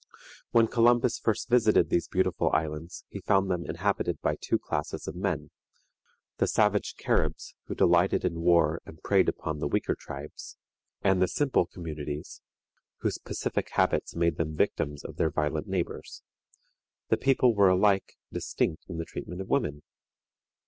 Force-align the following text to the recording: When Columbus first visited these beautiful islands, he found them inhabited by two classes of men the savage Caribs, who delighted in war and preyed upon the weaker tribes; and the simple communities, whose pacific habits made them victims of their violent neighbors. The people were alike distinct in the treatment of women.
When 0.49 0.65
Columbus 0.65 1.19
first 1.19 1.47
visited 1.47 1.91
these 1.91 2.07
beautiful 2.07 2.49
islands, 2.55 3.05
he 3.09 3.19
found 3.19 3.51
them 3.51 3.67
inhabited 3.67 4.19
by 4.19 4.35
two 4.35 4.57
classes 4.57 5.07
of 5.07 5.13
men 5.15 5.51
the 6.37 6.47
savage 6.47 6.95
Caribs, 6.97 7.53
who 7.67 7.75
delighted 7.75 8.25
in 8.25 8.39
war 8.41 8.81
and 8.83 9.03
preyed 9.03 9.29
upon 9.29 9.59
the 9.59 9.67
weaker 9.67 9.93
tribes; 9.93 10.57
and 11.03 11.21
the 11.21 11.27
simple 11.27 11.67
communities, 11.67 12.41
whose 13.01 13.19
pacific 13.19 13.69
habits 13.73 14.15
made 14.15 14.37
them 14.37 14.55
victims 14.57 15.03
of 15.03 15.17
their 15.17 15.29
violent 15.29 15.67
neighbors. 15.67 16.23
The 17.09 17.17
people 17.17 17.53
were 17.53 17.69
alike 17.69 18.15
distinct 18.33 18.85
in 18.89 18.97
the 18.97 19.05
treatment 19.05 19.39
of 19.39 19.49
women. 19.49 19.83